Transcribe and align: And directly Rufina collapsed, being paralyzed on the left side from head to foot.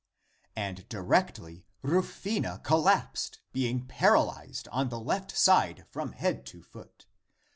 And 0.55 0.89
directly 0.89 1.63
Rufina 1.83 2.61
collapsed, 2.63 3.39
being 3.53 3.85
paralyzed 3.85 4.67
on 4.71 4.89
the 4.89 4.99
left 4.99 5.37
side 5.37 5.85
from 5.91 6.13
head 6.13 6.43
to 6.47 6.63
foot. 6.63 7.05